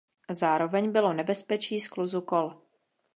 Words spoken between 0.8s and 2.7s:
bylo nebezpečí skluzu kol.